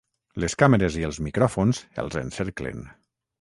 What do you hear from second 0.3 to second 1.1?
Les càmeres i